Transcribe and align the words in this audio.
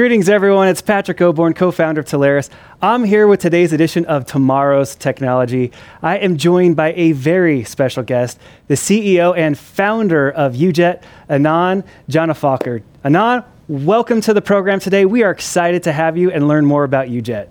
Greetings, 0.00 0.30
everyone. 0.30 0.66
It's 0.66 0.80
Patrick 0.80 1.18
Oborn, 1.18 1.54
co 1.54 1.70
founder 1.70 2.00
of 2.00 2.06
Telarus. 2.06 2.48
I'm 2.80 3.04
here 3.04 3.26
with 3.26 3.38
today's 3.40 3.74
edition 3.74 4.06
of 4.06 4.24
Tomorrow's 4.24 4.94
Technology. 4.94 5.72
I 6.00 6.16
am 6.16 6.38
joined 6.38 6.74
by 6.74 6.94
a 6.94 7.12
very 7.12 7.64
special 7.64 8.02
guest, 8.02 8.40
the 8.68 8.76
CEO 8.76 9.36
and 9.36 9.58
founder 9.58 10.30
of 10.30 10.54
UJet, 10.54 11.02
Anand 11.28 11.84
Janefalkar. 12.08 12.82
Anand, 13.04 13.44
welcome 13.68 14.22
to 14.22 14.32
the 14.32 14.40
program 14.40 14.80
today. 14.80 15.04
We 15.04 15.22
are 15.22 15.30
excited 15.30 15.82
to 15.82 15.92
have 15.92 16.16
you 16.16 16.30
and 16.30 16.48
learn 16.48 16.64
more 16.64 16.84
about 16.84 17.08
UJet. 17.08 17.48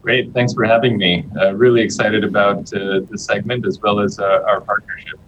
Great. 0.00 0.32
Thanks 0.32 0.54
for 0.54 0.64
having 0.64 0.96
me. 0.96 1.26
Uh, 1.38 1.54
really 1.56 1.82
excited 1.82 2.24
about 2.24 2.72
uh, 2.72 3.00
the 3.00 3.18
segment 3.18 3.66
as 3.66 3.78
well 3.80 4.00
as 4.00 4.18
uh, 4.18 4.44
our 4.48 4.62
partnership. 4.62 5.20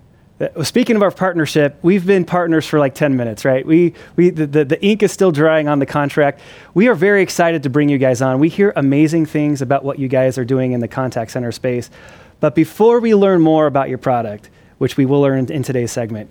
Uh, 0.43 0.65
speaking 0.65 0.97
of 0.97 1.03
our 1.03 1.11
partnership, 1.13 1.79
we've 1.83 2.05
been 2.05 2.25
partners 2.25 2.67
for 2.67 2.81
like 2.81 2.97
10 2.97 3.17
minutes, 3.17 3.45
right? 3.45 3.65
We, 3.65 3.95
we, 4.17 4.31
the, 4.31 4.47
the, 4.47 4.65
the, 4.65 4.85
ink 4.85 5.05
is 5.05 5.13
still 5.13 5.31
drying 5.31 5.69
on 5.69 5.79
the 5.79 5.87
contract. 5.87 6.41
We 6.75 6.89
are 6.89 6.97
very 6.97 7.23
excited 7.23 7.63
to 7.63 7.71
bring 7.71 7.89
you 7.89 7.99
guys 7.99 8.21
on. 8.21 8.41
We 8.41 8.49
hear 8.49 8.73
amazing 8.75 9.27
things 9.27 9.63
about 9.63 9.85
what 9.85 10.01
you 10.01 10.09
guys 10.09 10.39
are 10.39 10.45
doing 10.45 10.73
in 10.73 10.81
the 10.81 10.89
contact 10.89 11.31
center 11.31 11.53
space. 11.53 11.91
But 12.41 12.57
before 12.57 12.99
we 12.99 13.15
learn 13.15 13.41
more 13.41 13.67
about 13.67 13.89
your 13.89 13.99
product, 13.99 14.51
which 14.79 14.97
we 14.97 15.07
will 15.07 15.21
learn 15.21 15.49
in 15.49 15.63
today's 15.63 15.93
segment, 15.93 16.29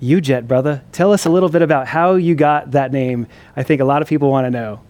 UJet, 0.00 0.46
brother, 0.46 0.84
tell 0.92 1.12
us 1.12 1.26
a 1.26 1.30
little 1.30 1.48
bit 1.48 1.62
about 1.62 1.88
how 1.88 2.14
you 2.14 2.36
got 2.36 2.70
that 2.70 2.92
name. 2.92 3.26
I 3.56 3.64
think 3.64 3.80
a 3.80 3.84
lot 3.84 4.00
of 4.00 4.06
people 4.06 4.30
want 4.30 4.44
to 4.44 4.50
know. 4.50 4.80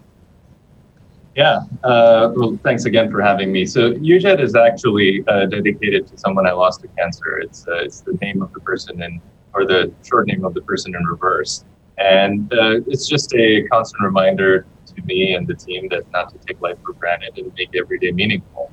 Yeah. 1.36 1.60
Uh, 1.82 2.32
well, 2.34 2.58
thanks 2.62 2.84
again 2.84 3.10
for 3.10 3.20
having 3.20 3.50
me. 3.50 3.66
So 3.66 3.92
UJet 3.94 4.40
is 4.40 4.54
actually 4.54 5.24
uh, 5.26 5.46
dedicated 5.46 6.06
to 6.08 6.18
someone 6.18 6.46
I 6.46 6.52
lost 6.52 6.82
to 6.82 6.88
cancer. 6.88 7.38
It's 7.38 7.66
uh, 7.66 7.78
it's 7.78 8.00
the 8.00 8.16
name 8.22 8.40
of 8.40 8.52
the 8.52 8.60
person 8.60 9.02
in, 9.02 9.20
or 9.52 9.66
the 9.66 9.92
short 10.04 10.28
name 10.28 10.44
of 10.44 10.54
the 10.54 10.62
person 10.62 10.94
in 10.94 11.04
reverse, 11.04 11.64
and 11.98 12.52
uh, 12.52 12.80
it's 12.86 13.08
just 13.08 13.34
a 13.34 13.66
constant 13.68 14.02
reminder 14.04 14.64
to 14.94 15.02
me 15.02 15.34
and 15.34 15.46
the 15.46 15.54
team 15.54 15.88
that 15.88 16.08
not 16.12 16.30
to 16.32 16.38
take 16.46 16.60
life 16.60 16.78
for 16.84 16.92
granted 16.92 17.36
and 17.36 17.52
make 17.54 17.70
every 17.74 17.98
day 17.98 18.12
meaningful. 18.12 18.70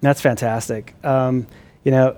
That's 0.00 0.20
fantastic. 0.20 0.94
Um, 1.04 1.46
you 1.84 1.92
know, 1.92 2.16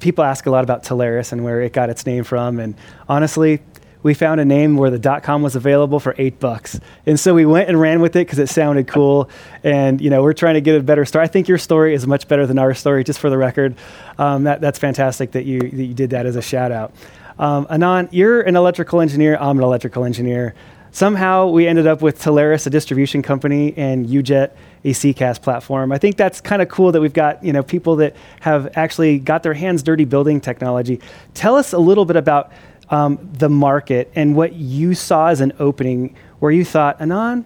people 0.00 0.24
ask 0.24 0.46
a 0.46 0.50
lot 0.50 0.64
about 0.64 0.82
Telarus 0.82 1.32
and 1.32 1.44
where 1.44 1.60
it 1.60 1.72
got 1.72 1.90
its 1.90 2.06
name 2.06 2.24
from, 2.24 2.58
and 2.58 2.74
honestly, 3.08 3.62
we 4.02 4.14
found 4.14 4.40
a 4.40 4.44
name 4.44 4.76
where 4.76 4.90
the 4.90 4.98
dot 4.98 5.22
com 5.22 5.42
was 5.42 5.56
available 5.56 6.00
for 6.00 6.14
eight 6.18 6.40
bucks. 6.40 6.80
And 7.06 7.18
so 7.18 7.34
we 7.34 7.46
went 7.46 7.68
and 7.68 7.80
ran 7.80 8.00
with 8.00 8.16
it 8.16 8.26
because 8.26 8.38
it 8.38 8.48
sounded 8.48 8.88
cool. 8.88 9.28
And, 9.62 10.00
you 10.00 10.10
know, 10.10 10.22
we're 10.22 10.32
trying 10.32 10.54
to 10.54 10.60
get 10.60 10.74
a 10.74 10.82
better 10.82 11.04
story. 11.04 11.24
I 11.24 11.28
think 11.28 11.48
your 11.48 11.58
story 11.58 11.94
is 11.94 12.06
much 12.06 12.28
better 12.28 12.46
than 12.46 12.58
our 12.58 12.74
story, 12.74 13.04
just 13.04 13.18
for 13.18 13.30
the 13.30 13.38
record. 13.38 13.76
Um, 14.18 14.44
that, 14.44 14.60
that's 14.60 14.78
fantastic 14.78 15.32
that 15.32 15.44
you, 15.44 15.60
that 15.60 15.84
you 15.84 15.94
did 15.94 16.10
that 16.10 16.26
as 16.26 16.36
a 16.36 16.42
shout 16.42 16.72
out. 16.72 16.92
Um, 17.38 17.66
Anand, 17.66 18.08
you're 18.12 18.42
an 18.42 18.56
electrical 18.56 19.00
engineer. 19.00 19.36
I'm 19.40 19.58
an 19.58 19.64
electrical 19.64 20.04
engineer. 20.04 20.54
Somehow 20.94 21.46
we 21.46 21.66
ended 21.66 21.86
up 21.86 22.02
with 22.02 22.20
Telarus, 22.20 22.66
a 22.66 22.70
distribution 22.70 23.22
company, 23.22 23.72
and 23.78 24.06
UJet, 24.06 24.50
a 24.84 24.90
CCaaS 24.90 25.40
platform. 25.40 25.90
I 25.90 25.96
think 25.96 26.18
that's 26.18 26.42
kind 26.42 26.60
of 26.60 26.68
cool 26.68 26.92
that 26.92 27.00
we've 27.00 27.14
got 27.14 27.42
you 27.42 27.50
know 27.50 27.62
people 27.62 27.96
that 27.96 28.14
have 28.40 28.76
actually 28.76 29.18
got 29.18 29.42
their 29.42 29.54
hands 29.54 29.82
dirty 29.82 30.04
building 30.04 30.38
technology. 30.38 31.00
Tell 31.32 31.56
us 31.56 31.72
a 31.72 31.78
little 31.78 32.04
bit 32.04 32.16
about 32.16 32.52
um, 32.92 33.18
the 33.32 33.48
market 33.48 34.12
and 34.14 34.36
what 34.36 34.52
you 34.52 34.94
saw 34.94 35.28
as 35.28 35.40
an 35.40 35.52
opening 35.58 36.14
where 36.38 36.52
you 36.52 36.64
thought, 36.64 36.98
Anand, 37.00 37.44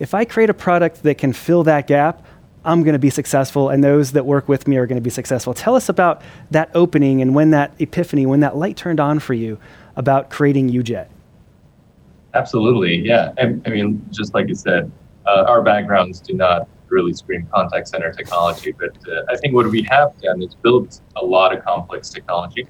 if 0.00 0.12
I 0.12 0.24
create 0.24 0.50
a 0.50 0.54
product 0.54 1.04
that 1.04 1.16
can 1.18 1.32
fill 1.32 1.62
that 1.64 1.86
gap, 1.86 2.26
I'm 2.64 2.82
going 2.82 2.94
to 2.94 2.98
be 2.98 3.08
successful, 3.08 3.70
and 3.70 3.82
those 3.82 4.12
that 4.12 4.26
work 4.26 4.48
with 4.48 4.66
me 4.68 4.76
are 4.76 4.86
going 4.86 4.96
to 4.98 5.02
be 5.02 5.10
successful. 5.10 5.54
Tell 5.54 5.76
us 5.76 5.88
about 5.88 6.20
that 6.50 6.70
opening 6.74 7.22
and 7.22 7.34
when 7.34 7.50
that 7.50 7.72
epiphany, 7.78 8.26
when 8.26 8.40
that 8.40 8.56
light 8.56 8.76
turned 8.76 9.00
on 9.00 9.20
for 9.20 9.32
you 9.32 9.58
about 9.96 10.28
creating 10.28 10.70
UJet. 10.70 11.06
Absolutely, 12.34 12.96
yeah. 12.96 13.32
I, 13.38 13.56
I 13.64 13.70
mean, 13.70 14.04
just 14.10 14.34
like 14.34 14.48
you 14.48 14.54
said, 14.54 14.90
uh, 15.26 15.44
our 15.46 15.62
backgrounds 15.62 16.20
do 16.20 16.34
not 16.34 16.68
really 16.88 17.12
scream 17.12 17.48
contact 17.54 17.88
center 17.88 18.12
technology, 18.12 18.72
but 18.72 18.90
uh, 19.08 19.22
I 19.30 19.36
think 19.36 19.54
what 19.54 19.70
we 19.70 19.82
have 19.90 20.18
done 20.20 20.42
is 20.42 20.54
built 20.56 21.00
a 21.16 21.24
lot 21.24 21.56
of 21.56 21.64
complex 21.64 22.10
technology 22.10 22.66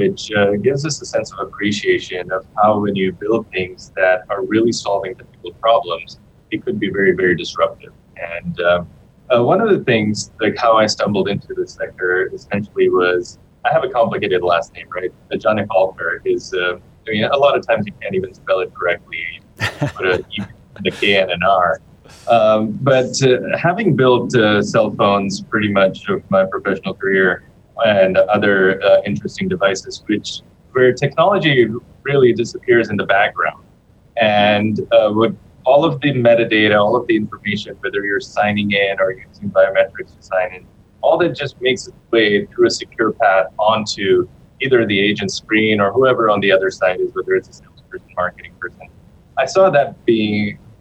which 0.00 0.32
uh, 0.32 0.52
gives 0.56 0.86
us 0.86 1.00
a 1.02 1.04
sense 1.04 1.30
of 1.32 1.38
appreciation 1.46 2.32
of 2.32 2.46
how 2.56 2.78
when 2.78 2.96
you 2.96 3.12
build 3.12 3.46
things 3.50 3.92
that 3.96 4.24
are 4.30 4.42
really 4.44 4.72
solving 4.72 5.12
difficult 5.14 5.60
problems, 5.60 6.18
it 6.50 6.64
could 6.64 6.80
be 6.80 6.88
very, 6.88 7.12
very 7.12 7.36
disruptive. 7.36 7.92
And 8.16 8.60
uh, 8.60 8.84
uh, 9.32 9.42
one 9.44 9.60
of 9.60 9.68
the 9.68 9.84
things, 9.84 10.32
like 10.40 10.56
how 10.56 10.72
I 10.76 10.86
stumbled 10.86 11.28
into 11.28 11.52
this 11.54 11.74
sector, 11.74 12.30
essentially 12.32 12.88
was 12.88 13.38
I 13.66 13.72
have 13.72 13.84
a 13.84 13.90
complicated 13.90 14.42
last 14.42 14.72
name, 14.72 14.88
right? 14.88 15.12
The 15.30 15.36
Janefalkar 15.36 16.20
is. 16.24 16.54
Uh, 16.54 16.78
I 17.06 17.10
mean, 17.12 17.24
a 17.24 17.36
lot 17.36 17.56
of 17.56 17.66
times 17.66 17.86
you 17.86 17.92
can't 18.00 18.14
even 18.14 18.32
spell 18.34 18.60
it 18.60 18.72
correctly. 18.74 19.24
Put 19.58 20.06
a 20.06 20.24
E, 20.36 20.42
the 20.82 20.90
K 20.90 21.16
and 21.16 21.30
an 21.30 21.42
R. 21.42 21.80
Um, 22.28 22.78
but 22.82 23.22
uh, 23.22 23.56
having 23.56 23.96
built 23.96 24.34
uh, 24.34 24.62
cell 24.62 24.90
phones 24.92 25.42
pretty 25.42 25.72
much 25.72 26.08
of 26.08 26.28
my 26.30 26.44
professional 26.44 26.94
career, 26.94 27.49
and 27.84 28.16
other 28.16 28.82
uh, 28.82 29.02
interesting 29.06 29.48
devices, 29.48 30.02
which 30.06 30.42
where 30.72 30.92
technology 30.92 31.66
really 32.02 32.32
disappears 32.32 32.90
in 32.90 32.96
the 32.96 33.06
background. 33.06 33.64
And 34.20 34.80
uh, 34.92 35.10
with 35.14 35.36
all 35.64 35.84
of 35.84 36.00
the 36.00 36.12
metadata, 36.12 36.80
all 36.80 36.96
of 36.96 37.06
the 37.06 37.16
information, 37.16 37.76
whether 37.80 38.04
you're 38.04 38.20
signing 38.20 38.70
in 38.72 39.00
or 39.00 39.12
using 39.12 39.50
biometrics 39.50 40.16
to 40.16 40.22
sign 40.22 40.54
in, 40.54 40.66
all 41.02 41.18
that 41.18 41.34
just 41.34 41.60
makes 41.60 41.86
its 41.86 41.96
way 42.10 42.46
through 42.46 42.66
a 42.66 42.70
secure 42.70 43.12
path 43.12 43.46
onto 43.58 44.28
either 44.60 44.86
the 44.86 44.98
agent 44.98 45.32
screen 45.32 45.80
or 45.80 45.92
whoever 45.92 46.28
on 46.30 46.40
the 46.40 46.52
other 46.52 46.70
side 46.70 47.00
is, 47.00 47.14
whether 47.14 47.34
it's 47.34 47.48
a 47.48 47.52
salesperson, 47.52 48.08
marketing 48.14 48.52
person. 48.60 48.88
I 49.38 49.46
saw 49.46 49.70
that 49.70 50.04
being 50.04 50.39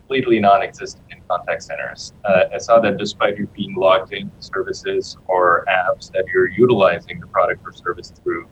completely 0.10 0.40
non-existent 0.40 1.06
in 1.12 1.22
contact 1.30 1.62
centers. 1.62 2.14
Uh, 2.26 2.46
I 2.52 2.58
saw 2.58 2.80
that 2.80 2.98
despite 2.98 3.38
you 3.38 3.46
being 3.56 3.76
logged 3.76 4.12
into 4.12 4.34
services 4.40 5.16
or 5.28 5.66
apps 5.70 6.12
that 6.14 6.26
you're 6.34 6.50
utilizing 6.50 7.20
the 7.20 7.28
product 7.28 7.62
or 7.64 7.72
service 7.72 8.12
through, 8.24 8.48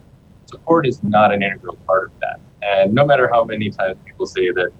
support 0.46 0.86
is 0.86 1.02
not 1.02 1.34
an 1.34 1.42
integral 1.42 1.76
part 1.84 2.12
of 2.12 2.20
that. 2.20 2.38
And 2.62 2.94
no 2.94 3.04
matter 3.04 3.28
how 3.32 3.42
many 3.42 3.70
times 3.70 3.96
people 4.06 4.24
say 4.24 4.52
that 4.52 4.70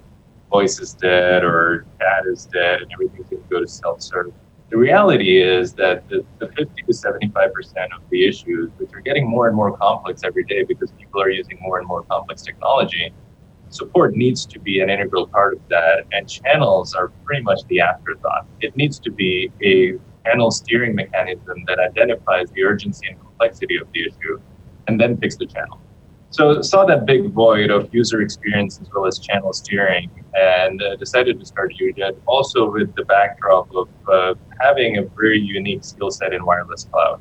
voice 0.52 0.78
is 0.78 0.94
dead 0.94 1.42
or 1.42 1.84
chat 1.98 2.26
is 2.26 2.46
dead 2.46 2.82
and 2.82 2.92
everything's 2.92 3.28
going 3.28 3.42
to 3.42 3.48
go 3.48 3.58
to 3.58 3.66
self-serve, 3.66 4.32
the 4.70 4.76
reality 4.76 5.42
is 5.42 5.72
that 5.74 6.08
the, 6.08 6.24
the 6.38 6.46
50 6.46 6.82
to 6.82 6.92
75% 6.92 7.26
of 7.92 8.08
the 8.10 8.24
issues, 8.24 8.70
which 8.78 8.92
are 8.92 9.00
getting 9.00 9.28
more 9.28 9.48
and 9.48 9.56
more 9.56 9.76
complex 9.76 10.22
every 10.22 10.44
day 10.44 10.62
because 10.62 10.92
people 10.92 11.20
are 11.20 11.30
using 11.30 11.58
more 11.60 11.80
and 11.80 11.88
more 11.88 12.04
complex 12.04 12.42
technology, 12.42 13.12
support 13.70 14.14
needs 14.14 14.46
to 14.46 14.58
be 14.58 14.80
an 14.80 14.90
integral 14.90 15.26
part 15.26 15.54
of 15.54 15.60
that, 15.68 16.04
and 16.12 16.28
channels 16.28 16.94
are 16.94 17.08
pretty 17.24 17.42
much 17.42 17.60
the 17.68 17.80
afterthought. 17.80 18.46
It 18.60 18.76
needs 18.76 18.98
to 19.00 19.10
be 19.10 19.50
a 19.62 19.98
channel 20.24 20.50
steering 20.50 20.94
mechanism 20.94 21.64
that 21.66 21.78
identifies 21.78 22.50
the 22.50 22.64
urgency 22.64 23.06
and 23.08 23.18
complexity 23.20 23.76
of 23.76 23.90
the 23.92 24.02
issue 24.02 24.40
and 24.86 25.00
then 25.00 25.16
picks 25.16 25.36
the 25.36 25.46
channel. 25.46 25.80
So 26.30 26.60
saw 26.60 26.84
that 26.84 27.06
big 27.06 27.32
void 27.32 27.70
of 27.70 27.92
user 27.94 28.20
experience 28.20 28.78
as 28.82 28.88
well 28.94 29.06
as 29.06 29.18
channel 29.18 29.52
steering 29.52 30.10
and 30.34 30.82
uh, 30.82 30.96
decided 30.96 31.40
to 31.40 31.46
start 31.46 31.72
UJet 31.80 32.16
also 32.26 32.70
with 32.70 32.94
the 32.96 33.04
backdrop 33.04 33.74
of 33.74 33.88
uh, 34.12 34.34
having 34.60 34.98
a 34.98 35.04
very 35.16 35.40
unique 35.40 35.84
skill 35.84 36.10
set 36.10 36.34
in 36.34 36.44
wireless 36.44 36.84
cloud. 36.92 37.20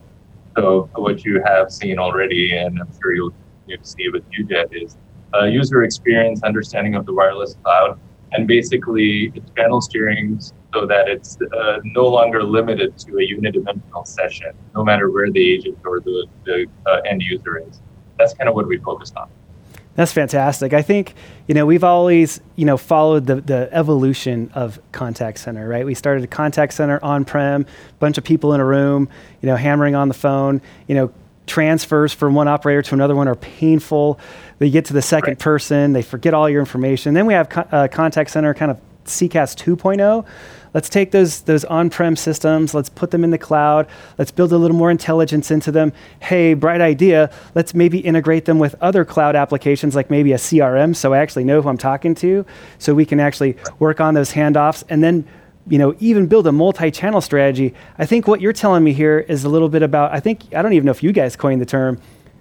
So 0.57 0.89
what 0.95 1.24
you 1.24 1.42
have 1.45 1.71
seen 1.71 2.00
already, 2.00 2.57
and 2.57 2.80
I'm 2.80 2.92
sure 3.01 3.13
you'll, 3.16 3.33
you'll 3.68 3.83
see 3.83 4.10
with 4.10 4.24
UJet 4.31 4.69
is 4.71 4.98
uh, 5.33 5.44
user 5.45 5.83
experience, 5.83 6.41
understanding 6.44 6.95
of 6.95 7.06
the 7.06 7.13
wireless 7.13 7.56
cloud, 7.63 8.00
and 8.33 8.47
basically 8.47 9.31
channel 9.56 9.81
steering 9.81 10.39
so 10.74 10.85
that 10.85 11.07
it's 11.07 11.38
uh, 11.57 11.79
no 11.83 12.07
longer 12.07 12.44
limited 12.44 12.97
to 12.97 13.18
a 13.18 13.21
unidimensional 13.21 14.06
session, 14.06 14.51
no 14.75 14.83
matter 14.83 15.09
where 15.09 15.31
the 15.31 15.53
agent 15.53 15.77
or 15.85 16.00
the, 16.01 16.25
the 16.45 16.65
uh, 16.85 17.01
end 17.09 17.21
user 17.21 17.59
is. 17.59 17.79
That's 18.19 18.33
kind 18.33 18.50
of 18.50 18.56
what 18.56 18.68
we 18.68 18.77
focused 18.77 19.15
on. 19.15 19.29
That's 19.95 20.13
fantastic. 20.13 20.74
I 20.74 20.83
think 20.83 21.15
you 21.47 21.56
know 21.56 21.65
we've 21.65 21.83
always 21.83 22.39
you 22.56 22.65
know 22.65 22.77
followed 22.77 23.25
the, 23.25 23.35
the 23.41 23.68
evolution 23.71 24.51
of 24.53 24.80
contact 24.91 25.39
center, 25.39 25.68
right? 25.68 25.85
We 25.85 25.95
started 25.95 26.23
a 26.23 26.27
contact 26.27 26.73
center 26.73 27.03
on-prem, 27.03 27.65
bunch 27.97 28.19
of 28.19 28.23
people 28.23 28.53
in 28.53 28.59
a 28.59 28.65
room, 28.65 29.09
you 29.41 29.47
know, 29.47 29.56
hammering 29.56 29.95
on 29.95 30.07
the 30.07 30.13
phone, 30.13 30.62
you 30.88 30.94
know, 30.94 31.12
transfers 31.47 32.13
from 32.13 32.35
one 32.35 32.47
operator 32.47 32.81
to 32.83 32.94
another 32.94 33.15
one 33.15 33.27
are 33.27 33.35
painful. 33.35 34.19
They 34.59 34.69
get 34.69 34.85
to 34.85 34.94
the 34.94 35.01
second 35.01 35.31
right. 35.31 35.39
person, 35.39 35.94
they 35.94 36.03
forget 36.03 36.33
all 36.33 36.49
your 36.49 36.59
information. 36.59 37.13
Then 37.13 37.25
we 37.25 37.33
have 37.33 37.49
co- 37.49 37.67
uh, 37.71 37.88
contact 37.88 38.29
center 38.29 38.53
kind 38.53 38.69
of 38.69 38.79
CCaaS 39.05 39.55
2.0. 39.55 40.25
Let's 40.73 40.89
take 40.89 41.11
those 41.11 41.41
those 41.41 41.65
on-prem 41.65 42.15
systems, 42.15 42.73
let's 42.73 42.89
put 42.89 43.09
them 43.09 43.23
in 43.23 43.31
the 43.31 43.38
cloud, 43.38 43.88
let's 44.17 44.31
build 44.31 44.51
a 44.51 44.57
little 44.57 44.75
more 44.75 44.91
intelligence 44.91 45.49
into 45.49 45.71
them. 45.71 45.94
Hey, 46.19 46.53
bright 46.53 46.81
idea. 46.81 47.31
Let's 47.55 47.73
maybe 47.73 47.99
integrate 47.99 48.45
them 48.45 48.59
with 48.59 48.75
other 48.81 49.05
cloud 49.05 49.35
applications 49.35 49.95
like 49.95 50.11
maybe 50.11 50.33
a 50.33 50.38
CRM 50.38 50.95
so 50.95 51.13
I 51.13 51.19
actually 51.19 51.45
know 51.45 51.61
who 51.61 51.69
I'm 51.69 51.77
talking 51.77 52.13
to 52.15 52.45
so 52.77 52.94
we 52.94 53.05
can 53.05 53.19
actually 53.19 53.57
work 53.79 54.01
on 54.01 54.13
those 54.13 54.33
handoffs 54.33 54.83
and 54.89 55.03
then 55.03 55.27
you 55.69 55.78
know, 55.78 55.96
even 56.00 56.28
build 56.28 56.48
a 56.48 56.52
multi-channel 56.52 57.22
strategy. 57.22 57.74
I 57.98 58.06
think 58.06 58.28
what 58.28 58.42
you're 58.42 58.54
telling 58.54 58.84
me 58.84 58.94
here 58.94 59.19
is 59.19 59.44
a 59.44 59.50
little 59.50 59.69
bit 59.69 59.84
about. 59.84 60.14
I 60.14 60.19
think 60.19 60.54
I 60.56 60.62
don't 60.62 60.74
even 60.74 60.86
know 60.86 60.92
if 60.92 61.04
you 61.04 61.12
guys 61.12 61.36
coined 61.36 61.62
the 61.62 61.66
term 61.66 62.00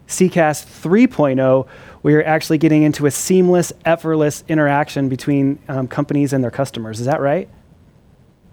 CCaaS 0.09 0.65
3.0, 0.83 1.67
where 2.03 2.13
you're 2.13 2.27
actually 2.27 2.59
getting 2.59 2.83
into 2.83 3.07
a 3.07 3.11
seamless, 3.11 3.73
effortless 3.85 4.45
interaction 4.49 5.09
between 5.09 5.59
um, 5.69 5.89
companies 5.89 6.33
and 6.33 6.43
their 6.45 6.51
customers. 6.51 7.01
Is 7.01 7.07
that 7.07 7.21
right? 7.21 7.49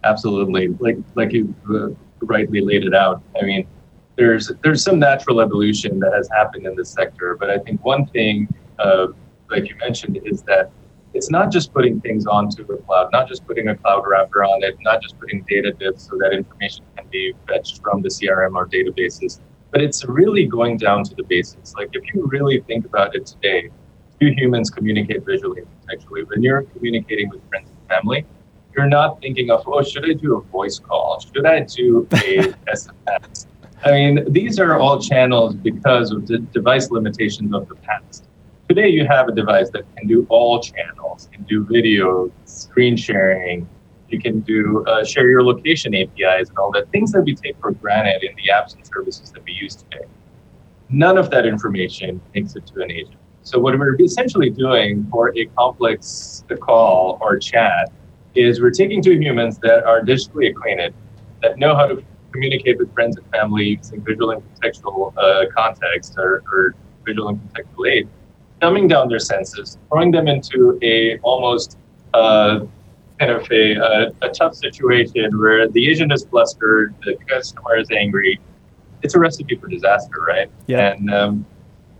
Absolutely. 0.03 0.69
Like 0.79 0.97
like 1.15 1.31
you 1.31 1.53
uh, 1.69 1.89
rightly 2.21 2.61
laid 2.61 2.83
it 2.83 2.93
out. 2.93 3.21
I 3.39 3.45
mean, 3.45 3.67
there's 4.15 4.51
there's 4.63 4.83
some 4.83 4.99
natural 4.99 5.41
evolution 5.41 5.99
that 5.99 6.13
has 6.13 6.29
happened 6.29 6.65
in 6.65 6.75
this 6.75 6.89
sector, 6.89 7.37
but 7.39 7.49
I 7.49 7.59
think 7.59 7.83
one 7.85 8.05
thing, 8.07 8.53
uh, 8.79 9.07
like 9.49 9.69
you 9.69 9.75
mentioned, 9.77 10.19
is 10.25 10.41
that 10.43 10.71
it's 11.13 11.29
not 11.29 11.51
just 11.51 11.73
putting 11.73 12.01
things 12.01 12.25
onto 12.25 12.65
the 12.65 12.77
cloud, 12.77 13.09
not 13.11 13.27
just 13.27 13.45
putting 13.45 13.67
a 13.67 13.75
cloud 13.75 14.03
wrapper 14.07 14.43
on 14.43 14.63
it, 14.63 14.75
not 14.81 15.01
just 15.01 15.19
putting 15.19 15.45
data 15.47 15.71
diffs 15.71 16.09
so 16.09 16.17
that 16.17 16.33
information 16.33 16.83
can 16.97 17.07
be 17.07 17.33
fetched 17.47 17.81
from 17.81 18.01
the 18.01 18.09
CRM 18.09 18.55
or 18.55 18.67
databases, 18.67 19.39
but 19.71 19.81
it's 19.81 20.05
really 20.05 20.45
going 20.45 20.77
down 20.77 21.03
to 21.03 21.15
the 21.15 21.23
basics. 21.23 21.73
Like 21.75 21.89
if 21.93 22.13
you 22.13 22.25
really 22.27 22.61
think 22.61 22.85
about 22.85 23.15
it 23.15 23.25
today, 23.27 23.69
two 24.19 24.31
humans 24.35 24.69
communicate 24.69 25.25
visually 25.25 25.61
and 25.61 25.67
contextually. 25.81 26.27
When 26.27 26.41
you're 26.41 26.63
communicating 26.63 27.29
with 27.29 27.47
friends 27.49 27.69
and 27.69 27.89
family, 27.89 28.25
you're 28.75 28.87
not 28.87 29.21
thinking 29.21 29.51
of, 29.51 29.63
oh, 29.67 29.83
should 29.83 30.09
I 30.09 30.13
do 30.13 30.37
a 30.37 30.41
voice 30.41 30.79
call? 30.79 31.19
Should 31.19 31.45
I 31.45 31.61
do 31.61 32.07
a 32.11 32.53
SMS? 32.71 33.45
I 33.85 33.91
mean, 33.91 34.31
these 34.31 34.59
are 34.59 34.79
all 34.79 34.99
channels 34.99 35.55
because 35.55 36.11
of 36.11 36.25
the 36.25 36.39
device 36.39 36.89
limitations 36.89 37.53
of 37.53 37.67
the 37.67 37.75
past. 37.75 38.25
Today, 38.73 38.89
you 38.89 39.05
have 39.05 39.27
a 39.27 39.31
device 39.31 39.69
that 39.69 39.83
can 39.95 40.07
do 40.07 40.25
all 40.29 40.59
channels, 40.59 41.29
can 41.31 41.43
do 41.43 41.63
video, 41.63 42.31
screen 42.45 42.97
sharing, 42.97 43.69
you 44.09 44.19
can 44.19 44.39
do 44.39 44.83
uh, 44.87 45.05
share 45.05 45.29
your 45.29 45.43
location 45.43 45.93
APIs 45.93 46.49
and 46.49 46.57
all 46.57 46.71
that, 46.71 46.89
things 46.89 47.11
that 47.11 47.21
we 47.21 47.35
take 47.35 47.55
for 47.61 47.69
granted 47.69 48.23
in 48.23 48.35
the 48.35 48.51
apps 48.51 48.73
and 48.73 48.83
services 48.87 49.31
that 49.31 49.43
we 49.45 49.51
use 49.51 49.75
today. 49.75 50.05
None 50.89 51.19
of 51.19 51.29
that 51.29 51.45
information 51.45 52.19
makes 52.33 52.55
it 52.55 52.65
to 52.65 52.81
an 52.81 52.89
agent. 52.89 53.17
So 53.43 53.59
what 53.59 53.77
we're 53.77 53.95
essentially 54.01 54.49
doing 54.49 55.05
for 55.11 55.31
a 55.37 55.45
complex 55.55 56.43
call 56.59 57.19
or 57.21 57.37
chat 57.37 57.91
is 58.33 58.59
we're 58.59 58.71
taking 58.71 59.03
two 59.03 59.19
humans 59.19 59.59
that 59.59 59.83
are 59.83 60.01
digitally 60.01 60.49
acquainted, 60.49 60.95
that 61.43 61.59
know 61.59 61.75
how 61.75 61.85
to 61.85 62.03
communicate 62.31 62.79
with 62.79 62.91
friends 62.95 63.17
and 63.17 63.27
family 63.29 63.77
using 63.79 64.03
visual 64.03 64.31
and 64.31 64.41
contextual 64.55 65.13
uh, 65.15 65.45
context 65.55 66.15
or, 66.17 66.41
or 66.51 66.73
visual 67.05 67.29
and 67.29 67.39
contextual 67.53 67.91
aid, 67.91 68.09
dumbing 68.63 68.87
down 68.87 69.09
their 69.09 69.19
senses, 69.19 69.77
throwing 69.89 70.11
them 70.11 70.27
into 70.27 70.79
a 70.81 71.17
almost 71.19 71.77
uh, 72.13 72.61
kind 73.19 73.31
of 73.31 73.45
a, 73.51 73.73
a, 73.73 74.11
a, 74.21 74.29
tough 74.29 74.55
situation 74.55 75.37
where 75.37 75.67
the 75.67 75.89
agent 75.89 76.13
is 76.13 76.25
flustered, 76.25 76.95
the 77.03 77.15
customer 77.27 77.77
is 77.77 77.89
angry. 77.91 78.39
It's 79.01 79.15
a 79.15 79.19
recipe 79.19 79.55
for 79.55 79.67
disaster, 79.67 80.17
right? 80.25 80.49
Yeah. 80.67 80.93
And 80.93 81.13
um, 81.13 81.45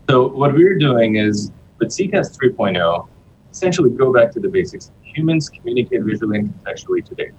so 0.08 0.28
what 0.28 0.54
we're 0.54 0.78
doing 0.78 1.16
is 1.16 1.52
with 1.78 1.90
CCaaS 1.90 2.38
3.0, 2.38 3.08
essentially 3.52 3.90
go 3.90 4.12
back 4.12 4.32
to 4.32 4.40
the 4.40 4.48
basics. 4.48 4.90
Humans 5.02 5.50
communicate 5.50 6.02
visually 6.02 6.38
and 6.38 6.54
contextually 6.54 7.04
today. 7.04 7.30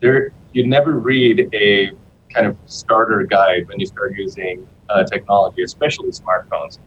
There, 0.00 0.32
you 0.52 0.66
never 0.66 0.98
read 0.98 1.48
a 1.54 1.92
kind 2.34 2.46
of 2.46 2.56
starter 2.66 3.22
guide 3.22 3.68
when 3.68 3.78
you 3.78 3.86
start 3.86 4.14
using 4.16 4.66
uh, 4.88 5.04
technology, 5.04 5.62
especially 5.62 6.10
smartphones. 6.10 6.78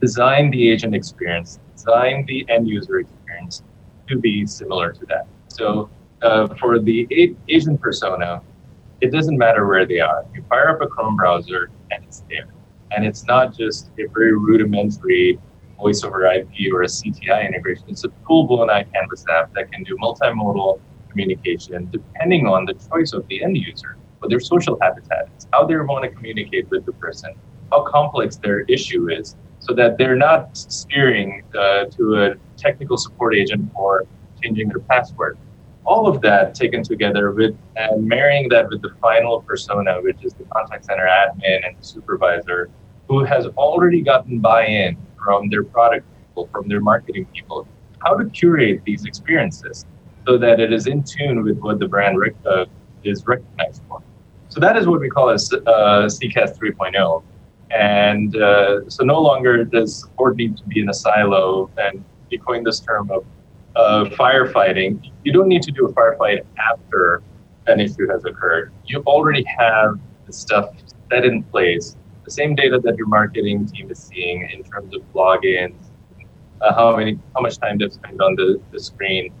Design 0.00 0.50
the 0.50 0.70
agent 0.70 0.94
experience, 0.94 1.58
design 1.74 2.24
the 2.26 2.46
end 2.48 2.68
user 2.68 3.00
experience 3.00 3.62
to 4.08 4.18
be 4.18 4.46
similar 4.46 4.92
to 4.92 5.06
that. 5.06 5.26
So 5.48 5.90
uh, 6.22 6.48
for 6.56 6.78
the 6.78 7.36
Asian 7.48 7.76
persona, 7.78 8.42
it 9.00 9.12
doesn't 9.12 9.38
matter 9.38 9.66
where 9.66 9.86
they 9.86 10.00
are. 10.00 10.24
You 10.34 10.42
fire 10.48 10.70
up 10.70 10.82
a 10.82 10.86
Chrome 10.86 11.16
browser 11.16 11.70
and 11.90 12.04
it's 12.04 12.22
there. 12.28 12.48
And 12.90 13.06
it's 13.06 13.24
not 13.24 13.56
just 13.56 13.90
a 13.98 14.06
very 14.06 14.32
rudimentary 14.32 15.38
voice 15.78 16.04
over 16.04 16.26
IP 16.26 16.72
or 16.72 16.82
a 16.82 16.86
CTI 16.86 17.46
integration. 17.46 17.84
It's 17.88 18.04
a 18.04 18.10
full 18.26 18.46
blown 18.46 18.68
iCanvas 18.68 19.24
app 19.30 19.54
that 19.54 19.72
can 19.72 19.84
do 19.84 19.96
multimodal 19.96 20.80
communication 21.08 21.88
depending 21.90 22.46
on 22.46 22.64
the 22.64 22.74
choice 22.74 23.12
of 23.12 23.26
the 23.28 23.42
end 23.42 23.56
user, 23.56 23.96
what 24.18 24.28
their 24.30 24.40
social 24.40 24.78
habitat 24.80 25.28
is, 25.36 25.46
how 25.52 25.66
they 25.66 25.76
want 25.76 26.04
to 26.04 26.10
communicate 26.10 26.70
with 26.70 26.84
the 26.84 26.92
person, 26.92 27.34
how 27.70 27.82
complex 27.82 28.36
their 28.36 28.60
issue 28.60 29.10
is, 29.10 29.36
so 29.60 29.74
that 29.74 29.98
they're 29.98 30.16
not 30.16 30.56
steering 30.56 31.42
uh, 31.56 31.84
to 31.84 32.24
a 32.24 32.34
technical 32.56 32.96
support 32.96 33.34
agent 33.34 33.70
for 33.72 34.06
changing 34.42 34.68
their 34.68 34.80
password. 34.80 35.38
All 35.84 36.06
of 36.06 36.20
that 36.22 36.54
taken 36.54 36.82
together 36.82 37.30
with 37.32 37.56
and 37.76 38.06
marrying 38.06 38.48
that 38.50 38.68
with 38.68 38.82
the 38.82 38.90
final 39.00 39.42
persona, 39.42 40.00
which 40.02 40.24
is 40.24 40.34
the 40.34 40.44
contact 40.44 40.86
center 40.86 41.06
admin 41.06 41.66
and 41.66 41.76
supervisor, 41.80 42.70
who 43.08 43.24
has 43.24 43.46
already 43.56 44.02
gotten 44.02 44.40
buy-in 44.40 44.96
from 45.22 45.48
their 45.48 45.64
product 45.64 46.06
people, 46.18 46.48
from 46.52 46.68
their 46.68 46.80
marketing 46.80 47.26
people, 47.34 47.66
how 48.04 48.14
to 48.14 48.28
curate 48.30 48.82
these 48.84 49.04
experiences 49.04 49.84
so 50.26 50.38
that 50.38 50.60
it 50.60 50.72
is 50.72 50.86
in 50.86 51.02
tune 51.02 51.42
with 51.42 51.58
what 51.58 51.78
the 51.78 51.88
brand 51.88 52.18
rec- 52.18 52.34
uh, 52.46 52.66
is 53.04 53.26
recognized 53.26 53.82
for. 53.88 54.02
So 54.48 54.60
that 54.60 54.76
is 54.76 54.86
what 54.86 55.00
we 55.00 55.08
call 55.08 55.30
a 55.30 55.34
uh, 55.34 55.36
CCaaS 56.08 56.58
3.0. 56.58 57.22
And 57.70 58.36
uh, 58.36 58.88
so 58.88 59.04
no 59.04 59.20
longer 59.20 59.64
does 59.64 60.00
support 60.00 60.36
need 60.36 60.56
to 60.56 60.64
be 60.64 60.80
in 60.80 60.88
a 60.88 60.94
silo. 60.94 61.70
And 61.78 62.04
we 62.30 62.38
coined 62.38 62.66
this 62.66 62.80
term 62.80 63.10
of 63.10 63.24
uh, 63.76 64.04
firefighting, 64.10 65.10
you 65.24 65.32
don't 65.32 65.48
need 65.48 65.62
to 65.62 65.70
do 65.70 65.86
a 65.86 65.92
firefight 65.92 66.44
after 66.58 67.22
an 67.66 67.80
issue 67.80 68.08
has 68.08 68.24
occurred. 68.24 68.72
You 68.84 69.02
already 69.06 69.44
have 69.44 69.98
the 70.26 70.32
stuff 70.32 70.74
set 71.10 71.24
in 71.24 71.42
place, 71.44 71.96
the 72.24 72.30
same 72.30 72.54
data 72.54 72.80
that 72.82 72.96
your 72.96 73.06
marketing 73.06 73.66
team 73.66 73.90
is 73.90 73.98
seeing 73.98 74.48
in 74.52 74.62
terms 74.64 74.94
of 74.94 75.02
logins, 75.14 75.74
uh, 76.60 76.74
how 76.74 76.96
many, 76.96 77.18
how 77.34 77.40
much 77.40 77.58
time 77.58 77.78
they've 77.78 77.92
spent 77.92 78.20
on 78.20 78.34
the, 78.34 78.60
the 78.72 78.80
screen, 78.80 79.32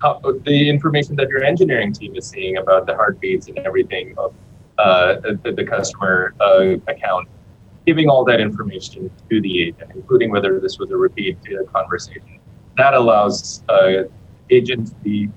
how, 0.00 0.20
the 0.44 0.68
information 0.68 1.16
that 1.16 1.28
your 1.28 1.42
engineering 1.42 1.92
team 1.92 2.14
is 2.16 2.28
seeing 2.28 2.58
about 2.58 2.86
the 2.86 2.94
heartbeats 2.94 3.48
and 3.48 3.58
everything 3.58 4.14
of 4.18 4.34
uh, 4.78 5.14
the, 5.20 5.52
the, 5.56 5.64
customer 5.64 6.34
uh, 6.40 6.74
account, 6.88 7.28
giving 7.86 8.08
all 8.08 8.24
that 8.24 8.40
information 8.40 9.10
to 9.30 9.40
the 9.40 9.62
agent, 9.62 9.90
including 9.94 10.30
whether 10.30 10.60
this 10.60 10.78
was 10.78 10.90
a 10.90 10.96
repeat 10.96 11.38
conversation 11.72 12.38
that 12.76 12.94
allows 12.94 13.62
uh, 13.68 14.04
agents 14.50 14.90
to 14.90 14.96
be 14.96 15.28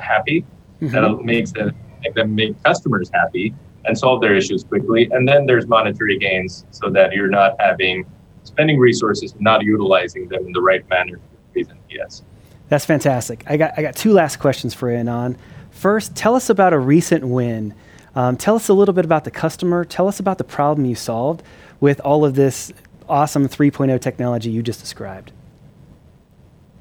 happy. 0.00 0.44
Mm-hmm. 0.80 0.94
That 0.94 1.24
makes 1.24 1.52
them 1.52 1.74
make 2.02 2.14
them 2.14 2.34
make 2.34 2.62
customers 2.62 3.10
happy 3.12 3.54
and 3.84 3.98
solve 3.98 4.20
their 4.20 4.34
issues 4.34 4.64
quickly. 4.64 5.08
And 5.10 5.26
then 5.26 5.46
there's 5.46 5.66
monetary 5.66 6.18
gains 6.18 6.64
so 6.70 6.90
that 6.90 7.12
you're 7.12 7.30
not 7.30 7.56
having 7.58 8.06
spending 8.44 8.78
resources 8.78 9.34
not 9.38 9.62
utilizing 9.62 10.28
them 10.28 10.46
in 10.46 10.52
the 10.52 10.60
right 10.60 10.88
manner 10.88 11.20
increase 11.48 11.66
NPS. 11.66 12.22
That's 12.68 12.84
fantastic. 12.84 13.44
I 13.46 13.56
got 13.56 13.74
I 13.76 13.82
got 13.82 13.96
two 13.96 14.12
last 14.12 14.36
questions 14.38 14.74
for 14.74 14.90
you, 14.90 14.98
Anand. 14.98 15.36
First, 15.70 16.14
tell 16.14 16.34
us 16.34 16.50
about 16.50 16.72
a 16.72 16.78
recent 16.78 17.26
win. 17.26 17.74
Um, 18.14 18.36
tell 18.36 18.56
us 18.56 18.68
a 18.68 18.74
little 18.74 18.94
bit 18.94 19.04
about 19.04 19.24
the 19.24 19.30
customer. 19.30 19.84
Tell 19.84 20.08
us 20.08 20.18
about 20.18 20.38
the 20.38 20.44
problem 20.44 20.86
you 20.86 20.94
solved 20.94 21.42
with 21.80 22.00
all 22.00 22.24
of 22.24 22.34
this 22.34 22.72
awesome 23.08 23.48
3.0 23.48 24.00
technology 24.00 24.50
you 24.50 24.62
just 24.62 24.80
described. 24.80 25.32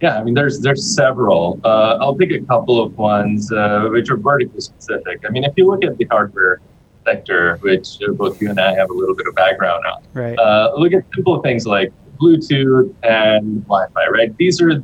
Yeah, 0.01 0.19
I 0.19 0.23
mean, 0.23 0.35
there's 0.35 0.59
there's 0.59 0.85
several. 0.95 1.59
Uh, 1.63 1.97
I'll 1.99 2.13
pick 2.15 2.31
a 2.31 2.39
couple 2.41 2.83
of 2.83 2.95
ones 2.97 3.51
uh, 3.51 3.87
which 3.91 4.11
are 4.11 4.17
vertically 4.17 4.61
specific. 4.61 5.23
I 5.25 5.29
mean, 5.29 5.43
if 5.43 5.53
you 5.57 5.65
look 5.65 5.83
at 5.83 5.97
the 5.97 6.05
hardware 6.05 6.61
sector, 7.03 7.57
which 7.61 7.97
both 8.11 8.39
you 8.39 8.51
and 8.51 8.59
I 8.59 8.75
have 8.75 8.91
a 8.91 8.93
little 8.93 9.15
bit 9.15 9.25
of 9.27 9.33
background 9.33 9.83
on, 9.85 10.03
right? 10.13 10.37
Uh, 10.37 10.73
look 10.77 10.93
at 10.93 11.03
simple 11.15 11.41
things 11.41 11.65
like 11.65 11.91
Bluetooth 12.21 12.93
and 13.01 13.63
Wi-Fi, 13.63 14.07
right? 14.09 14.37
These 14.37 14.61
are 14.61 14.83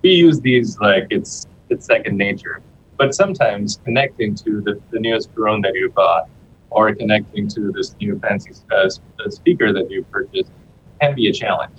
we 0.00 0.10
use 0.10 0.40
these 0.40 0.78
like 0.78 1.06
it's 1.10 1.46
it's 1.68 1.84
second 1.84 2.16
nature. 2.16 2.62
But 2.96 3.14
sometimes 3.14 3.80
connecting 3.84 4.34
to 4.36 4.60
the, 4.60 4.80
the 4.90 5.00
newest 5.00 5.34
drone 5.34 5.60
that 5.62 5.74
you 5.74 5.90
bought 5.90 6.28
or 6.70 6.94
connecting 6.94 7.48
to 7.48 7.72
this 7.72 7.94
new 8.00 8.18
fancy 8.18 8.52
uh, 8.72 8.88
speaker 9.30 9.72
that 9.72 9.90
you 9.90 10.04
purchased 10.04 10.50
can 11.00 11.14
be 11.14 11.28
a 11.28 11.32
challenge. 11.32 11.78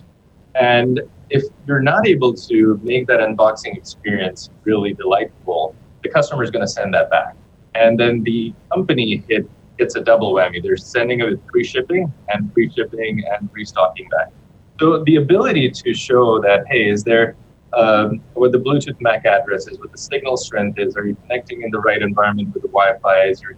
And 0.55 1.01
if 1.29 1.43
you're 1.67 1.81
not 1.81 2.07
able 2.07 2.33
to 2.33 2.79
make 2.83 3.07
that 3.07 3.19
unboxing 3.19 3.75
experience 3.75 4.49
really 4.63 4.93
delightful, 4.93 5.75
the 6.03 6.09
customer 6.09 6.43
is 6.43 6.51
going 6.51 6.65
to 6.65 6.71
send 6.71 6.93
that 6.93 7.09
back. 7.09 7.35
And 7.73 7.99
then 7.99 8.23
the 8.23 8.53
company 8.73 9.23
hit 9.27 9.49
gets 9.77 9.95
a 9.95 10.01
double 10.01 10.33
whammy. 10.33 10.63
They're 10.63 10.77
sending 10.77 11.19
it 11.19 11.29
with 11.29 11.41
free 11.51 11.65
shipping 11.65 12.11
and 12.29 12.53
free 12.53 12.71
shipping 12.73 13.23
and 13.29 13.49
restocking 13.51 14.07
back. 14.09 14.31
So 14.79 15.03
the 15.03 15.17
ability 15.17 15.69
to 15.71 15.93
show 15.93 16.39
that, 16.41 16.65
hey, 16.67 16.89
is 16.89 17.03
there 17.03 17.35
um, 17.75 18.21
what 18.33 18.51
the 18.51 18.57
Bluetooth 18.57 18.99
MAC 19.01 19.25
address 19.25 19.67
is, 19.67 19.79
what 19.79 19.91
the 19.91 19.97
signal 19.97 20.37
strength 20.37 20.79
is, 20.79 20.95
are 20.95 21.05
you 21.05 21.15
connecting 21.15 21.61
in 21.61 21.71
the 21.71 21.79
right 21.79 22.01
environment 22.01 22.53
with 22.53 22.63
the 22.63 22.69
Wi-Fi? 22.69 23.25
Is 23.25 23.41
your 23.41 23.57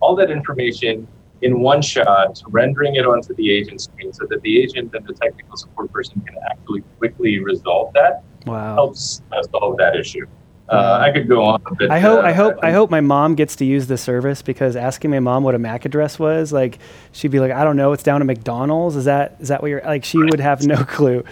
all 0.00 0.14
that 0.14 0.30
information 0.30 1.06
in 1.42 1.60
one 1.60 1.82
shot, 1.82 2.42
rendering 2.48 2.96
it 2.96 3.06
onto 3.06 3.34
the 3.34 3.50
agent 3.50 3.80
screen 3.80 4.12
so 4.12 4.26
that 4.28 4.40
the 4.42 4.60
agent 4.60 4.94
and 4.94 5.06
the 5.06 5.14
technical 5.14 5.56
support 5.56 5.92
person 5.92 6.20
can 6.20 6.36
actually 6.50 6.82
quickly 6.98 7.38
resolve 7.38 7.92
that 7.94 8.24
wow. 8.46 8.74
helps 8.74 9.22
solve 9.50 9.76
that 9.78 9.96
issue. 9.96 10.26
Uh, 10.68 10.98
I 11.00 11.10
could 11.12 11.28
go 11.28 11.44
on. 11.44 11.62
But, 11.78 11.90
I 11.90 11.98
hope, 11.98 12.18
uh, 12.18 12.26
I 12.26 12.32
hope, 12.32 12.56
I 12.62 12.72
hope 12.72 12.90
my 12.90 13.00
mom 13.00 13.34
gets 13.34 13.56
to 13.56 13.64
use 13.64 13.86
the 13.86 13.96
service 13.96 14.42
because 14.42 14.76
asking 14.76 15.10
my 15.10 15.20
mom 15.20 15.42
what 15.42 15.54
a 15.54 15.58
MAC 15.58 15.86
address 15.86 16.18
was, 16.18 16.52
like, 16.52 16.78
she'd 17.12 17.30
be 17.30 17.40
like, 17.40 17.52
I 17.52 17.64
don't 17.64 17.76
know, 17.76 17.92
it's 17.92 18.02
down 18.02 18.20
at 18.20 18.26
McDonald's. 18.26 18.94
Is 18.94 19.06
that, 19.06 19.36
is 19.40 19.48
that 19.48 19.62
what 19.62 19.68
you're 19.68 19.80
like? 19.82 20.04
She 20.04 20.18
would 20.18 20.40
have 20.40 20.66
no 20.66 20.84
clue. 20.84 21.24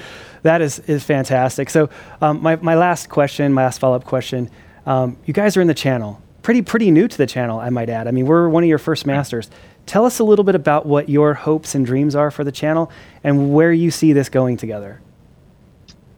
That 0.42 0.62
is 0.62 0.78
is 0.80 1.02
fantastic. 1.02 1.70
So, 1.70 1.90
um, 2.20 2.40
my 2.40 2.56
my 2.56 2.76
last 2.76 3.08
question, 3.08 3.52
my 3.52 3.64
last 3.64 3.78
follow 3.78 3.96
up 3.96 4.04
question, 4.04 4.48
um, 4.86 5.16
you 5.26 5.34
guys 5.34 5.56
are 5.56 5.60
in 5.60 5.66
the 5.66 5.74
channel, 5.74 6.22
pretty 6.42 6.62
pretty 6.62 6.90
new 6.90 7.08
to 7.08 7.18
the 7.18 7.26
channel, 7.26 7.58
I 7.58 7.68
might 7.70 7.90
add. 7.90 8.06
I 8.06 8.12
mean, 8.12 8.26
we're 8.26 8.48
one 8.48 8.62
of 8.62 8.68
your 8.68 8.78
first 8.78 9.06
masters. 9.06 9.50
Tell 9.86 10.04
us 10.04 10.18
a 10.18 10.24
little 10.24 10.44
bit 10.44 10.54
about 10.54 10.86
what 10.86 11.08
your 11.08 11.34
hopes 11.34 11.74
and 11.74 11.84
dreams 11.84 12.14
are 12.14 12.30
for 12.30 12.44
the 12.44 12.52
channel 12.52 12.90
and 13.22 13.52
where 13.52 13.72
you 13.72 13.90
see 13.90 14.12
this 14.12 14.28
going 14.28 14.56
together. 14.56 15.00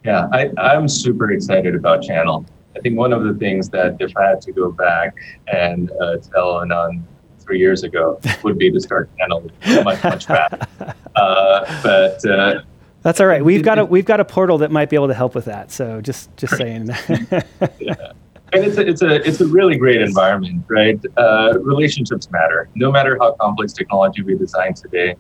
Yeah, 0.05 0.29
I, 0.33 0.51
I'm 0.59 0.89
super 0.89 1.33
excited 1.33 1.75
about 1.75 2.03
channel. 2.03 2.47
I 2.77 2.81
think 2.81 2.97
one 2.97 3.13
of 3.13 3.25
the 3.25 3.35
things 3.35 3.69
that 3.71 3.97
if 4.01 4.17
I 4.17 4.29
had 4.29 4.41
to 4.43 4.53
go 4.53 4.71
back 4.71 5.17
and 5.49 5.91
uh, 6.01 6.19
tell 6.19 6.55
Anand 6.55 7.03
three 7.41 7.59
years 7.59 7.83
ago 7.83 8.21
would 8.45 8.59
be 8.59 8.71
to 8.71 8.81
start 8.81 9.11
channel 9.19 9.51
much 9.83 10.03
much 10.05 10.27
faster. 10.27 10.67
Uh, 11.17 11.83
but 11.83 12.25
uh, 12.31 12.61
that's 13.03 13.21
all 13.21 13.27
right. 13.27 13.45
We've 13.45 13.63
got 13.63 13.81
a 13.81 13.85
we've 13.85 14.05
got 14.05 14.21
a 14.21 14.25
portal 14.25 14.59
that 14.59 14.71
might 14.71 14.89
be 14.89 14.95
able 14.95 15.09
to 15.09 15.15
help 15.15 15.35
with 15.35 15.47
that. 15.47 15.73
So 15.73 16.01
just 16.01 16.37
just 16.37 16.57
saying. 16.57 16.91
yeah. 17.81 18.13
And 18.53 18.65
it's 18.65 18.79
a, 18.79 18.87
it's 18.87 19.03
a 19.03 19.27
it's 19.27 19.41
a 19.41 19.47
really 19.47 19.77
great 19.77 20.01
environment, 20.01 20.65
right? 20.69 21.01
Uh, 21.17 21.59
relationships 21.61 22.31
matter. 22.31 22.69
No 22.77 22.93
matter 22.93 23.17
how 23.21 23.33
complex 23.33 23.73
technology 23.73 24.23
we 24.23 24.37
design 24.37 24.75
today, 24.75 25.17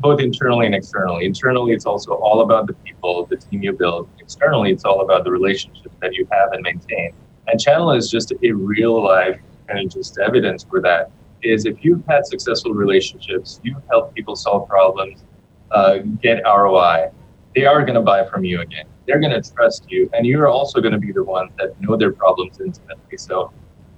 both 0.00 0.20
internally 0.20 0.66
and 0.66 0.74
externally. 0.74 1.24
Internally, 1.24 1.72
it's 1.72 1.86
also 1.86 2.12
all 2.12 2.42
about 2.42 2.66
the 2.66 2.74
people, 2.74 3.26
the 3.26 3.36
team 3.36 3.62
you 3.62 3.72
build. 3.72 4.08
Externally, 4.20 4.70
it's 4.70 4.84
all 4.84 5.02
about 5.02 5.24
the 5.24 5.30
relationships 5.30 5.94
that 6.00 6.14
you 6.14 6.26
have 6.30 6.52
and 6.52 6.62
maintain. 6.62 7.12
And 7.48 7.60
channel 7.60 7.92
is 7.92 8.10
just 8.10 8.32
a 8.32 8.52
real 8.52 9.02
life 9.02 9.40
kind 9.68 9.84
of 9.84 9.92
just 9.92 10.18
evidence 10.18 10.64
for 10.64 10.80
that. 10.82 11.10
Is 11.42 11.64
if 11.66 11.84
you've 11.84 12.04
had 12.06 12.24
successful 12.26 12.72
relationships, 12.72 13.60
you've 13.64 13.82
helped 13.90 14.14
people 14.14 14.36
solve 14.36 14.68
problems, 14.68 15.24
uh, 15.72 15.98
get 16.20 16.42
ROI, 16.44 17.10
they 17.54 17.66
are 17.66 17.82
going 17.82 17.94
to 17.94 18.00
buy 18.00 18.24
from 18.26 18.44
you 18.44 18.60
again. 18.60 18.86
They're 19.06 19.20
going 19.20 19.32
to 19.40 19.52
trust 19.52 19.90
you, 19.90 20.08
and 20.12 20.24
you're 20.24 20.48
also 20.48 20.80
going 20.80 20.92
to 20.92 20.98
be 20.98 21.12
the 21.12 21.24
ones 21.24 21.50
that 21.58 21.78
know 21.80 21.96
their 21.96 22.12
problems 22.12 22.60
intimately. 22.60 23.16
So, 23.16 23.52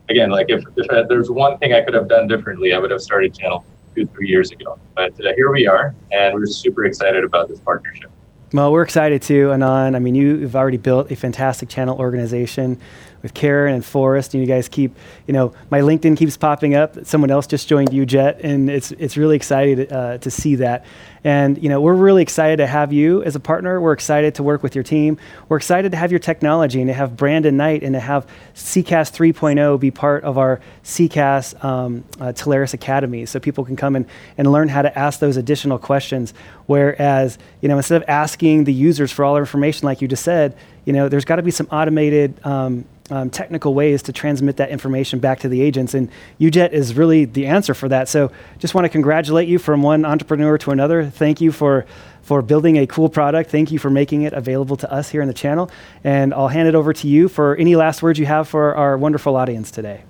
again, 0.08 0.30
like 0.30 0.46
if, 0.48 0.64
if 0.76 0.90
uh, 0.90 1.04
there's 1.08 1.30
one 1.30 1.58
thing 1.58 1.74
I 1.74 1.82
could 1.82 1.94
have 1.94 2.08
done 2.08 2.26
differently, 2.26 2.72
I 2.72 2.78
would 2.78 2.90
have 2.90 3.02
started 3.02 3.34
channel 3.34 3.64
two, 3.94 4.06
three 4.06 4.28
years 4.28 4.50
ago. 4.50 4.78
But 4.96 5.12
uh, 5.24 5.32
here 5.36 5.50
we 5.52 5.66
are, 5.66 5.94
and 6.12 6.34
we're 6.34 6.46
super 6.46 6.84
excited 6.84 7.24
about 7.24 7.48
this 7.48 7.60
partnership. 7.60 8.10
Well, 8.54 8.70
we're 8.70 8.82
excited 8.82 9.20
too, 9.20 9.48
Anand. 9.48 9.96
I 9.96 9.98
mean, 9.98 10.14
you've 10.14 10.54
already 10.54 10.76
built 10.76 11.10
a 11.10 11.16
fantastic 11.16 11.68
channel 11.68 11.98
organization 11.98 12.78
with 13.20 13.34
Karen 13.34 13.74
and 13.74 13.84
Forrest, 13.84 14.34
and 14.34 14.42
you 14.42 14.46
guys 14.46 14.68
keep, 14.68 14.94
you 15.26 15.32
know, 15.32 15.54
my 15.70 15.80
LinkedIn 15.80 16.16
keeps 16.16 16.36
popping 16.36 16.76
up. 16.76 17.04
Someone 17.04 17.32
else 17.32 17.48
just 17.48 17.66
joined 17.66 17.90
UJet, 17.90 18.44
and 18.44 18.70
it's 18.70 18.92
it's 18.92 19.16
really 19.16 19.34
exciting 19.34 19.90
uh, 19.90 20.18
to 20.18 20.30
see 20.30 20.54
that. 20.56 20.84
And 21.24 21.60
you 21.60 21.70
know, 21.70 21.80
we're 21.80 21.94
really 21.94 22.20
excited 22.20 22.58
to 22.58 22.66
have 22.66 22.92
you 22.92 23.22
as 23.22 23.34
a 23.34 23.40
partner. 23.40 23.80
We're 23.80 23.94
excited 23.94 24.34
to 24.36 24.42
work 24.42 24.62
with 24.62 24.74
your 24.74 24.84
team. 24.84 25.16
We're 25.48 25.56
excited 25.56 25.90
to 25.92 25.96
have 25.96 26.12
your 26.12 26.20
technology 26.20 26.80
and 26.80 26.88
to 26.88 26.94
have 26.94 27.16
Brandon 27.16 27.56
Knight 27.56 27.82
and 27.82 27.94
to 27.94 28.00
have 28.00 28.26
CCaaS 28.54 29.10
3.0 29.10 29.80
be 29.80 29.90
part 29.90 30.22
of 30.22 30.36
our 30.36 30.60
CCaaS 30.84 31.64
um, 31.64 32.04
uh, 32.20 32.26
Telarus 32.26 32.74
Academy, 32.74 33.24
so 33.24 33.40
people 33.40 33.64
can 33.64 33.74
come 33.74 33.96
and, 33.96 34.06
and 34.36 34.52
learn 34.52 34.68
how 34.68 34.82
to 34.82 34.96
ask 34.98 35.18
those 35.18 35.38
additional 35.38 35.78
questions. 35.78 36.34
Whereas, 36.66 37.38
you 37.62 37.68
know, 37.70 37.78
instead 37.78 38.02
of 38.02 38.08
asking 38.08 38.43
the 38.64 38.72
users 38.72 39.10
for 39.10 39.24
all 39.24 39.34
their 39.34 39.42
information, 39.42 39.86
like 39.86 40.02
you 40.02 40.08
just 40.08 40.22
said, 40.22 40.56
you 40.84 40.92
know, 40.92 41.08
there's 41.08 41.24
got 41.24 41.36
to 41.36 41.42
be 41.42 41.50
some 41.50 41.66
automated 41.70 42.38
um, 42.44 42.84
um, 43.10 43.30
technical 43.30 43.74
ways 43.74 44.02
to 44.02 44.12
transmit 44.12 44.56
that 44.58 44.70
information 44.70 45.18
back 45.18 45.40
to 45.40 45.48
the 45.48 45.60
agents. 45.60 45.94
And 45.94 46.10
UJet 46.40 46.72
is 46.72 46.94
really 46.94 47.24
the 47.24 47.46
answer 47.46 47.74
for 47.74 47.88
that. 47.88 48.08
So 48.08 48.30
just 48.58 48.74
want 48.74 48.84
to 48.84 48.88
congratulate 48.88 49.48
you 49.48 49.58
from 49.58 49.82
one 49.82 50.04
entrepreneur 50.04 50.58
to 50.58 50.70
another. 50.70 51.06
Thank 51.06 51.40
you 51.40 51.52
for 51.52 51.86
for 52.22 52.40
building 52.40 52.78
a 52.78 52.86
cool 52.86 53.10
product. 53.10 53.50
Thank 53.50 53.70
you 53.70 53.78
for 53.78 53.90
making 53.90 54.22
it 54.22 54.32
available 54.32 54.76
to 54.78 54.90
us 54.90 55.10
here 55.10 55.20
in 55.20 55.28
the 55.28 55.34
channel. 55.34 55.70
And 56.04 56.32
I'll 56.32 56.48
hand 56.48 56.66
it 56.66 56.74
over 56.74 56.94
to 56.94 57.06
you 57.06 57.28
for 57.28 57.54
any 57.56 57.76
last 57.76 58.02
words 58.02 58.18
you 58.18 58.24
have 58.24 58.48
for 58.48 58.74
our 58.74 58.96
wonderful 58.96 59.36
audience 59.36 59.70
today. 59.70 60.04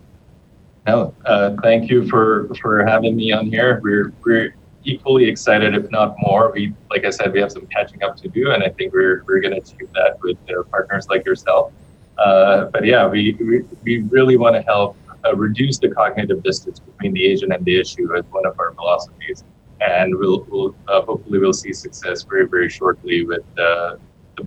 No, 0.87 1.15
uh, 1.25 1.57
thank 1.63 1.91
you 1.91 2.07
for 2.09 2.49
for 2.61 2.85
having 2.87 3.17
me 3.17 3.33
on 3.33 3.47
here. 3.47 3.81
We're 3.83 4.13
we're 4.25 4.55
equally 4.85 5.25
excited, 5.25 5.75
if 5.75 5.91
not 5.91 6.17
more. 6.19 6.53
We, 6.53 6.75
like 6.91 7.05
I 7.05 7.11
said, 7.11 7.33
we 7.33 7.41
have 7.41 7.53
some 7.53 7.67
catching 7.67 8.03
up 8.03 8.17
to 8.19 8.29
do, 8.29 8.53
and 8.53 8.63
I 8.63 8.71
think 8.71 8.93
we're 8.93 9.25
we're 9.27 9.41
going 9.41 9.55
to 9.55 9.61
achieve 9.61 9.91
that 9.95 10.19
with 10.23 10.37
uh, 10.51 10.63
partners 10.65 11.09
like 11.09 11.25
yourself. 11.25 11.73
Uh, 12.19 12.67
but 12.67 12.85
yeah, 12.85 13.07
we, 13.09 13.37
we, 13.41 13.63
we 13.83 14.03
really 14.03 14.37
want 14.37 14.55
to 14.55 14.63
help 14.63 14.97
uh, 15.25 15.35
reduce 15.35 15.79
the 15.79 15.89
cognitive 15.89 16.43
distance 16.45 16.79
between 16.79 17.13
the 17.13 17.25
agent 17.25 17.53
and 17.53 17.65
the 17.65 17.81
issue 17.81 18.15
as 18.17 18.25
one 18.27 18.47
of 18.47 18.59
our 18.61 18.73
philosophies. 18.75 19.43
And 19.81 20.17
we'll, 20.17 20.47
we'll 20.49 20.75
uh, 20.87 21.03
hopefully 21.03 21.41
we'll 21.41 21.53
see 21.53 21.73
success 21.73 22.23
very, 22.23 22.47
very 22.47 22.69
shortly 22.69 23.25
with 23.25 23.43
the 23.57 23.99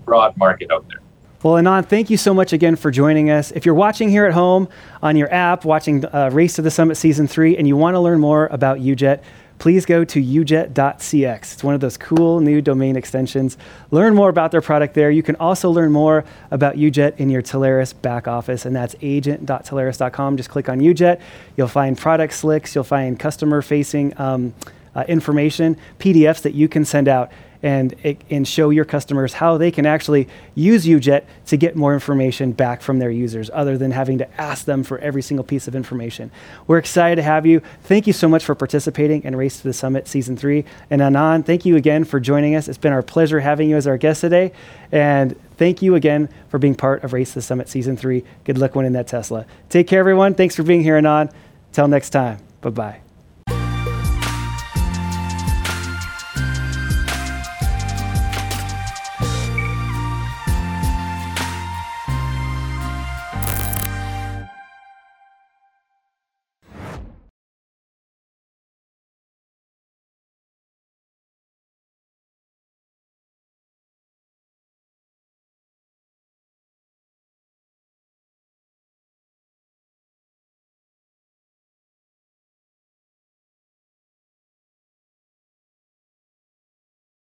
broad 0.05 0.35
market 0.37 0.71
out 0.71 0.87
there. 0.87 1.01
Well, 1.43 1.53
Anand, 1.53 1.87
thank 1.87 2.09
you 2.09 2.17
so 2.17 2.33
much 2.33 2.51
again 2.51 2.75
for 2.75 2.89
joining 2.89 3.29
us. 3.29 3.51
If 3.51 3.63
you're 3.63 3.75
watching 3.75 4.09
here 4.09 4.25
at 4.25 4.33
home 4.33 4.67
on 5.03 5.15
your 5.15 5.31
app, 5.31 5.65
watching 5.65 6.03
uh, 6.05 6.31
Race 6.33 6.55
to 6.55 6.63
the 6.63 6.71
Summit 6.71 6.95
Season 6.95 7.27
3, 7.27 7.57
and 7.57 7.67
you 7.67 7.77
want 7.77 7.93
to 7.93 7.99
learn 7.99 8.19
more 8.19 8.47
about 8.47 8.79
UJet, 8.79 9.21
please 9.59 9.85
go 9.85 10.03
to 10.05 10.21
ujet.cx. 10.21 11.53
It's 11.53 11.63
one 11.63 11.73
of 11.73 11.81
those 11.81 11.97
cool 11.97 12.39
new 12.39 12.61
domain 12.61 12.95
extensions. 12.95 13.57
Learn 13.91 14.13
more 14.13 14.29
about 14.29 14.51
their 14.51 14.61
product 14.61 14.93
there. 14.93 15.09
You 15.09 15.23
can 15.23 15.35
also 15.37 15.69
learn 15.69 15.91
more 15.91 16.25
about 16.51 16.75
UJet 16.75 17.17
in 17.17 17.29
your 17.29 17.41
Telarus 17.41 17.99
back 18.01 18.27
office, 18.27 18.65
and 18.65 18.75
that's 18.75 18.95
agent.telarus.com. 19.01 20.37
Just 20.37 20.49
click 20.49 20.69
on 20.69 20.79
UJet. 20.79 21.21
You'll 21.55 21.67
find 21.67 21.97
product 21.97 22.33
slicks, 22.33 22.75
you'll 22.75 22.83
find 22.83 23.19
customer 23.19 23.61
facing 23.61 24.19
um, 24.19 24.53
uh, 24.95 25.03
information, 25.07 25.77
PDFs 25.99 26.41
that 26.41 26.53
you 26.53 26.67
can 26.67 26.83
send 26.83 27.07
out 27.07 27.31
and, 27.63 27.95
and 28.29 28.47
show 28.47 28.69
your 28.69 28.85
customers 28.85 29.33
how 29.33 29.57
they 29.57 29.71
can 29.71 29.85
actually 29.85 30.27
use 30.55 30.85
UJet 30.85 31.25
to 31.47 31.57
get 31.57 31.75
more 31.75 31.93
information 31.93 32.51
back 32.51 32.81
from 32.81 32.99
their 32.99 33.09
users 33.09 33.49
other 33.53 33.77
than 33.77 33.91
having 33.91 34.17
to 34.19 34.41
ask 34.41 34.65
them 34.65 34.83
for 34.83 34.97
every 34.99 35.21
single 35.21 35.43
piece 35.43 35.67
of 35.67 35.75
information. 35.75 36.31
We're 36.67 36.77
excited 36.77 37.17
to 37.17 37.23
have 37.23 37.45
you. 37.45 37.61
Thank 37.83 38.07
you 38.07 38.13
so 38.13 38.27
much 38.27 38.43
for 38.43 38.55
participating 38.55 39.23
in 39.23 39.35
Race 39.35 39.57
to 39.57 39.63
the 39.63 39.73
Summit 39.73 40.07
Season 40.07 40.37
3. 40.37 40.63
And 40.89 41.01
Anand, 41.01 41.45
thank 41.45 41.65
you 41.65 41.75
again 41.75 42.03
for 42.03 42.19
joining 42.19 42.55
us. 42.55 42.67
It's 42.67 42.77
been 42.77 42.93
our 42.93 43.03
pleasure 43.03 43.39
having 43.39 43.69
you 43.69 43.75
as 43.75 43.87
our 43.87 43.97
guest 43.97 44.21
today. 44.21 44.51
And 44.91 45.39
thank 45.57 45.81
you 45.81 45.95
again 45.95 46.29
for 46.49 46.59
being 46.59 46.75
part 46.75 47.03
of 47.03 47.13
Race 47.13 47.29
to 47.29 47.35
the 47.35 47.41
Summit 47.41 47.69
Season 47.69 47.97
3. 47.97 48.23
Good 48.43 48.57
luck 48.57 48.75
winning 48.75 48.93
that 48.93 49.07
Tesla. 49.07 49.45
Take 49.69 49.87
care, 49.87 49.99
everyone. 49.99 50.33
Thanks 50.35 50.55
for 50.55 50.63
being 50.63 50.83
here, 50.83 50.99
Anand. 50.99 51.31
Till 51.73 51.87
next 51.87 52.11
time. 52.11 52.39
Bye 52.61 52.69
bye. 52.69 53.06